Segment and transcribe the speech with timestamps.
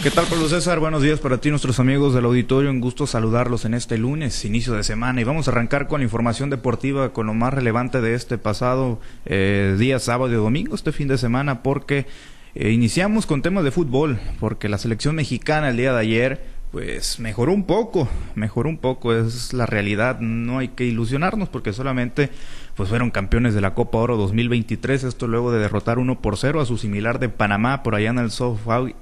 [0.00, 0.78] ¿Qué tal, Pablo César?
[0.78, 2.70] Buenos días para ti, nuestros amigos del auditorio.
[2.70, 5.20] Un gusto saludarlos en este lunes, inicio de semana.
[5.20, 9.00] Y vamos a arrancar con la información deportiva, con lo más relevante de este pasado
[9.26, 12.06] eh, día sábado y domingo, este fin de semana, porque
[12.54, 17.18] eh, iniciamos con temas de fútbol, porque la selección mexicana el día de ayer pues
[17.18, 22.30] mejoró un poco, mejoró un poco, es la realidad, no hay que ilusionarnos porque solamente
[22.78, 26.60] pues fueron campeones de la Copa Oro 2023, esto luego de derrotar 1 por 0
[26.60, 28.94] a su similar de Panamá por allá en el SoFi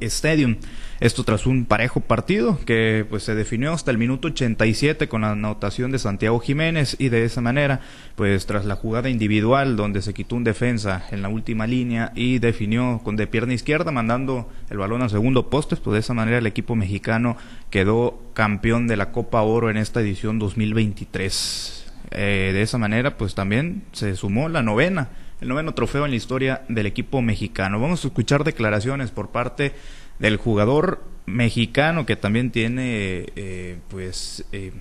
[0.00, 0.56] Stadium.
[1.00, 5.30] Esto tras un parejo partido que pues se definió hasta el minuto 87 con la
[5.30, 7.80] anotación de Santiago Jiménez y de esa manera,
[8.16, 12.38] pues tras la jugada individual donde se quitó un defensa en la última línea y
[12.38, 16.36] definió con de pierna izquierda mandando el balón al segundo poste, pues de esa manera
[16.36, 17.38] el equipo mexicano
[17.70, 21.79] quedó campeón de la Copa Oro en esta edición 2023.
[22.10, 25.08] Eh, de esa manera, pues también se sumó la novena,
[25.40, 27.80] el noveno trofeo en la historia del equipo mexicano.
[27.80, 29.72] Vamos a escuchar declaraciones por parte
[30.18, 34.72] del jugador mexicano que también tiene, eh, pues, eh,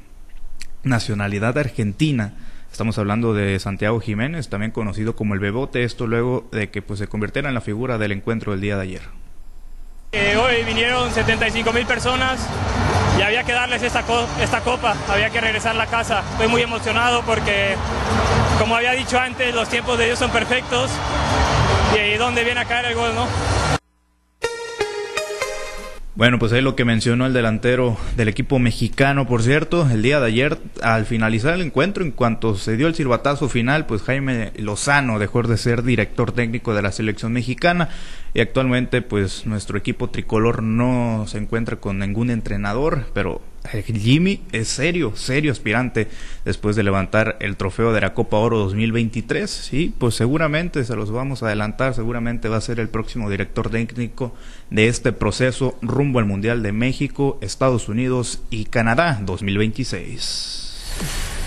[0.84, 2.34] nacionalidad argentina.
[2.72, 7.00] Estamos hablando de Santiago Jiménez, también conocido como el Bebote, esto luego de que pues,
[7.00, 9.02] se convirtiera en la figura del encuentro del día de ayer.
[10.14, 12.48] hoy vinieron 75 mil personas,
[13.20, 14.06] y había que darles esta,
[14.42, 16.24] esta copa, había que regresar a la casa.
[16.32, 17.76] Estoy muy emocionado porque,
[18.58, 20.90] como había dicho antes, los tiempos de Dios son perfectos
[21.94, 23.28] y ahí viene a caer el gol, ¿no?
[26.16, 30.20] Bueno, pues ahí lo que mencionó el delantero del equipo mexicano, por cierto, el día
[30.20, 34.52] de ayer, al finalizar el encuentro, en cuanto se dio el silbatazo final, pues Jaime
[34.58, 37.88] Lozano dejó de ser director técnico de la selección mexicana
[38.34, 43.42] y actualmente pues nuestro equipo tricolor no se encuentra con ningún entrenador, pero
[43.84, 46.08] Jimmy es serio, serio aspirante
[46.46, 49.50] después de levantar el trofeo de la Copa Oro 2023.
[49.50, 53.70] Sí, pues seguramente se los vamos a adelantar, seguramente va a ser el próximo director
[53.70, 54.34] técnico
[54.70, 61.39] de este proceso rumbo al Mundial de México, Estados Unidos y Canadá 2026.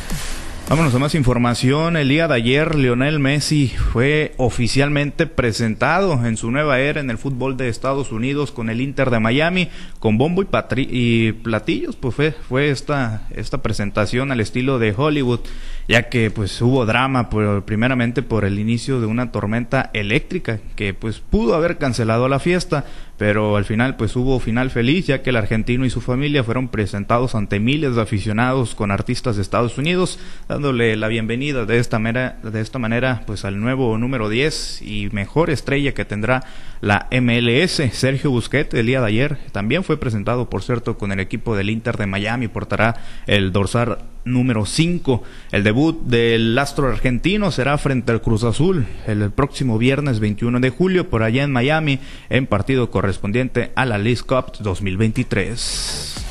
[0.73, 1.98] Vámonos a más información.
[1.98, 7.19] El día de ayer, Lionel Messi fue oficialmente presentado en su nueva era en el
[7.19, 10.42] fútbol de Estados Unidos con el Inter de Miami, con bombo
[10.74, 11.97] y, platillos.
[11.97, 15.41] Pues fue, fue esta, esta presentación al estilo de Hollywood,
[15.89, 20.95] ya que pues hubo drama por, primeramente por el inicio de una tormenta eléctrica que
[20.95, 22.85] pues pudo haber cancelado la fiesta,
[23.19, 26.69] pero al final pues hubo final feliz ya que el argentino y su familia fueron
[26.69, 31.98] presentados ante miles de aficionados con artistas de Estados Unidos, dándole la bienvenida de esta
[31.98, 36.45] manera, de esta manera pues al nuevo número 10 y mejor estrella que tendrá
[36.81, 41.21] la MLS, Sergio Busquets, el día de ayer también fue presentado por cierto con el
[41.21, 45.23] equipo del Inter de Miami, portará el dorsal número 5.
[45.51, 50.71] El debut del astro argentino será frente al Cruz Azul el próximo viernes 21 de
[50.71, 51.99] julio por allá en Miami
[52.31, 56.22] en partido correspondiente a la League Cup 2023.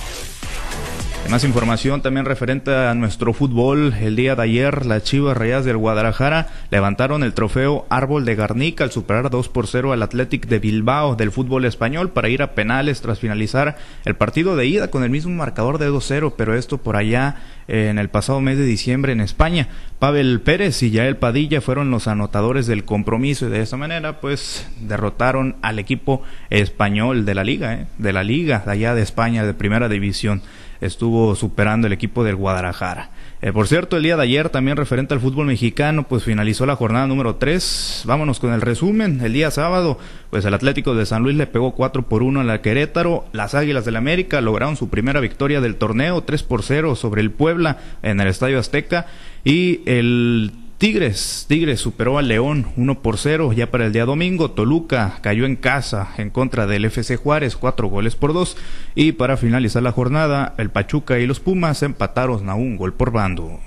[1.32, 3.94] Más información también referente a nuestro fútbol.
[4.02, 8.84] El día de ayer, las Chivas Rayas del Guadalajara levantaron el trofeo Árbol de Garnica
[8.84, 12.52] al superar 2 por 0 al Athletic de Bilbao del fútbol español para ir a
[12.54, 16.80] penales tras finalizar el partido de ida con el mismo marcador de 2-0, pero esto
[16.80, 17.38] por allá
[17.70, 19.70] en el pasado mes de diciembre en España.
[20.00, 24.68] Pavel Pérez y Yael Padilla fueron los anotadores del compromiso y de esa manera pues
[24.82, 27.88] derrotaron al equipo español de la liga, ¿eh?
[28.00, 30.42] de la liga de allá de España de primera división
[30.82, 33.12] estuvo superando el equipo del Guadalajara.
[33.42, 36.76] Eh, por cierto, el día de ayer también referente al fútbol mexicano, pues finalizó la
[36.76, 38.04] jornada número 3.
[38.06, 39.22] Vámonos con el resumen.
[39.22, 39.98] El día sábado,
[40.30, 43.26] pues el Atlético de San Luis le pegó 4 por 1 al Querétaro.
[43.32, 47.32] Las Águilas del América lograron su primera victoria del torneo, 3 por 0 sobre el
[47.32, 49.08] Puebla en el Estadio Azteca.
[49.44, 54.50] Y el Tigres, Tigres superó al León 1 por 0 ya para el día domingo.
[54.50, 58.58] Toluca cayó en casa en contra del FC Juárez 4 goles por 2
[58.96, 63.12] y para finalizar la jornada el Pachuca y los Pumas empataron a un gol por
[63.12, 63.60] bando.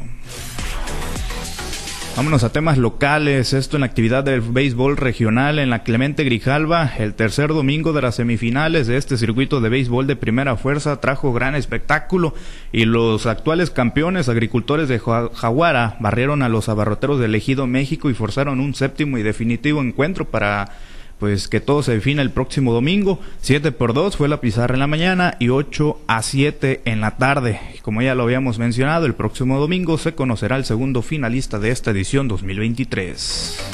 [2.16, 3.52] Vámonos a temas locales.
[3.54, 6.92] Esto en la actividad del béisbol regional en la Clemente Grijalva.
[6.96, 11.32] El tercer domingo de las semifinales de este circuito de béisbol de primera fuerza trajo
[11.32, 12.32] gran espectáculo
[12.70, 18.14] y los actuales campeones agricultores de Jaguara barrieron a los abarroteros del Ejido México y
[18.14, 20.70] forzaron un séptimo y definitivo encuentro para
[21.18, 23.20] pues que todo se define el próximo domingo.
[23.40, 27.16] 7 por 2 fue la pizarra en la mañana y 8 a 7 en la
[27.16, 27.60] tarde.
[27.82, 31.90] Como ya lo habíamos mencionado, el próximo domingo se conocerá el segundo finalista de esta
[31.90, 33.73] edición 2023.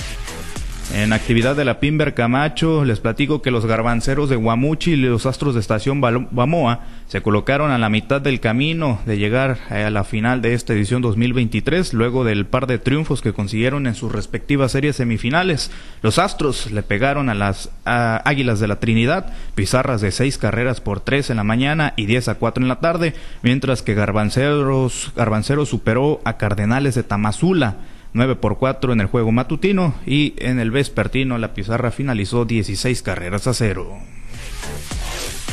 [0.93, 5.25] En actividad de la Pimber Camacho, les platico que los garbanceros de Guamuchi y los
[5.25, 10.03] astros de estación Bamoa se colocaron a la mitad del camino de llegar a la
[10.03, 14.73] final de esta edición 2023, luego del par de triunfos que consiguieron en sus respectivas
[14.73, 15.71] series semifinales.
[16.03, 20.99] Los astros le pegaron a las Águilas de la Trinidad, pizarras de seis carreras por
[20.99, 25.69] tres en la mañana y diez a cuatro en la tarde, mientras que Garbanceros, Garbanceros
[25.69, 27.77] superó a Cardenales de Tamazula
[28.13, 33.03] 9 por 4 en el juego matutino y en el vespertino la pizarra finalizó 16
[33.03, 33.99] carreras a cero.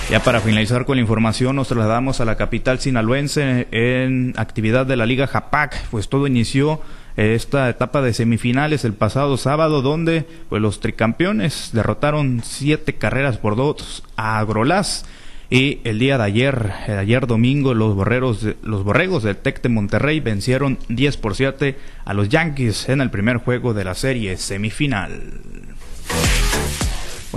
[0.09, 4.95] Ya para finalizar con la información nos trasladamos a la capital sinaloense en actividad de
[4.95, 6.81] la Liga Japac, pues todo inició
[7.17, 13.55] esta etapa de semifinales el pasado sábado donde pues los tricampeones derrotaron siete carreras por
[13.55, 15.05] dos a Agrolás
[15.49, 20.19] y el día de ayer, ayer domingo, los, borreros, los borregos del Tec de Monterrey
[20.19, 25.21] vencieron 10 por 7 a los Yankees en el primer juego de la serie semifinal.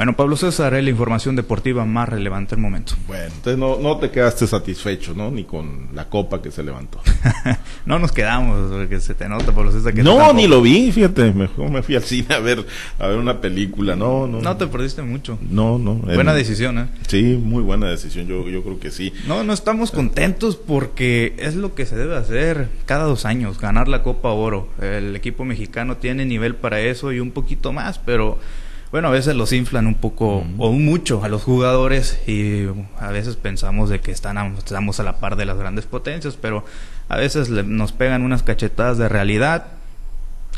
[0.00, 2.94] Bueno, Pablo César, es la información deportiva más relevante del momento.
[3.06, 5.30] Bueno, entonces no, no te quedaste satisfecho, ¿no?
[5.30, 7.02] Ni con la copa que se levantó.
[7.84, 11.34] no nos quedamos, porque se te nota, Pablo César, que No, ni lo vi, fíjate,
[11.34, 12.64] mejor me fui al cine a ver,
[12.98, 14.40] a ver una película, no, no.
[14.40, 15.38] No te perdiste mucho.
[15.50, 15.96] No, no.
[15.96, 16.86] Buena decisión, ¿eh?
[17.06, 19.12] Sí, muy buena decisión, yo, yo creo que sí.
[19.26, 23.86] No, no estamos contentos porque es lo que se debe hacer cada dos años, ganar
[23.86, 24.66] la Copa Oro.
[24.80, 28.38] El equipo mexicano tiene nivel para eso y un poquito más, pero
[28.92, 32.66] bueno, a veces los inflan un poco o mucho a los jugadores y
[32.98, 36.64] a veces pensamos de que están estamos a la par de las grandes potencias, pero
[37.08, 39.66] a veces nos pegan unas cachetadas de realidad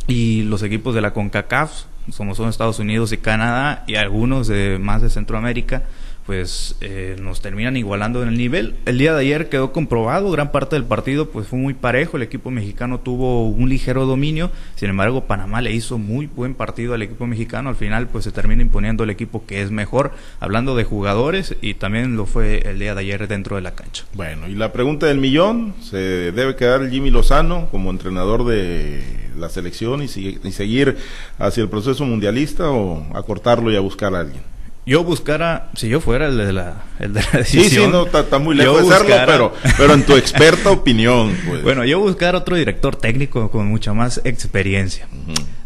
[0.07, 1.85] y los equipos de la CONCACAF,
[2.17, 5.83] como son Estados Unidos y Canadá y algunos de más de Centroamérica,
[6.27, 8.77] pues eh, nos terminan igualando en el nivel.
[8.87, 12.23] El día de ayer quedó comprobado, gran parte del partido pues fue muy parejo, el
[12.23, 17.03] equipo mexicano tuvo un ligero dominio, sin embargo Panamá le hizo muy buen partido al
[17.03, 20.85] equipo mexicano, al final pues se termina imponiendo el equipo que es mejor, hablando de
[20.85, 24.05] jugadores y también lo fue el día de ayer dentro de la cancha.
[24.15, 29.03] Bueno, y la pregunta del millón, ¿se debe quedar Jimmy Lozano como entrenador de
[29.37, 30.97] la selección y, y seguir
[31.39, 34.52] hacia el proceso mundialista o acortarlo y a buscar a alguien?
[34.85, 37.65] Yo buscara, si yo fuera el de la, el de la decisión.
[37.65, 41.63] Sí, sí, no, está muy lejos de serlo, pero, pero en tu experta opinión, pues.
[41.73, 45.07] Bueno, yo buscar otro director técnico con mucha más experiencia.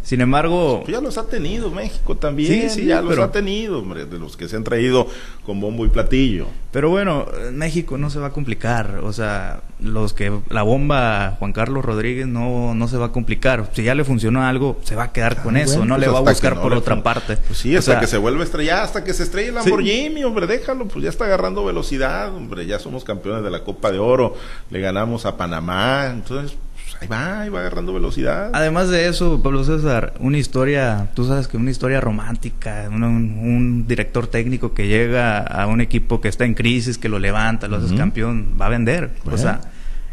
[0.07, 0.83] Sin embargo...
[0.85, 4.21] Pues ya los ha tenido México también, sí, sí, ya los ha tenido, hombre, de
[4.21, 5.09] los que se han traído
[5.45, 6.47] con bombo y platillo.
[6.71, 11.53] Pero bueno, México no se va a complicar, o sea, los que la bomba Juan
[11.53, 13.69] Carlos Rodríguez no, no se va a complicar.
[13.73, 16.13] Si ya le funcionó algo, se va a quedar con ah, eso, no pues le
[16.13, 17.39] va a buscar por otra parte.
[17.39, 20.87] Pues sí, hasta que se vuelve estrella, hasta que se estrelle el Lamborghini, hombre, déjalo,
[20.87, 24.37] pues ya está agarrando velocidad, hombre, ya somos campeones de la Copa de Oro,
[24.71, 26.57] le ganamos a Panamá, entonces
[27.01, 28.51] ahí va, ahí va agarrando velocidad.
[28.53, 34.27] Además de eso, Pablo César, una historia, tú sabes que una historia romántica, un, director
[34.27, 37.95] técnico que llega a un equipo que está en crisis, que lo levanta, lo hace
[37.95, 39.11] campeón, va a vender.
[39.31, 39.61] O sea,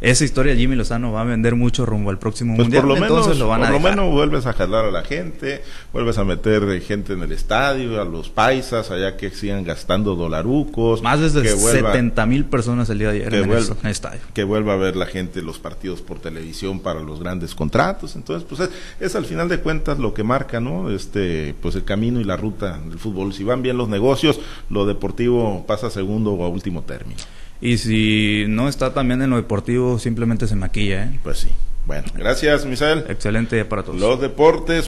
[0.04, 2.84] esa historia Jimmy Lozano va a vender mucho rumbo al próximo pues mundial.
[2.84, 5.64] Por lo menos, lo van a por lo menos vuelves a jalar a la gente,
[5.94, 11.02] vuelves a meter gente en el estadio, a los paisas, allá que sigan gastando dolarucos.
[11.02, 14.20] Más de 70 mil personas el día de ayer en, el estadio.
[14.34, 18.18] Que vuelva a ver la gente los partidos por televisión para los grandes contratos.
[18.18, 18.70] Entonces, pues es,
[19.00, 20.90] es al final de cuentas lo que marca, ¿no?
[20.90, 23.34] Este, pues el camino y la ruta del fútbol.
[23.34, 27.22] Si van bien los negocios, lo deportivo pasa a segundo o a último término.
[27.64, 31.06] Y si no está también en lo deportivo, simplemente se maquilla.
[31.06, 31.20] ¿eh?
[31.24, 31.50] Pues sí.
[31.86, 33.06] Bueno, gracias, Misael.
[33.08, 34.02] Excelente para todos.
[34.02, 34.82] Los deportes.